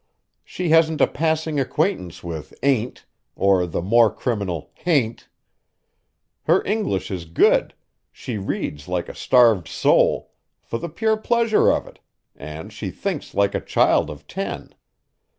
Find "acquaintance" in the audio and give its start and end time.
1.59-2.23